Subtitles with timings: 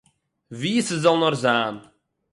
[0.59, 1.75] ווי ס'זאָל נאָר זיין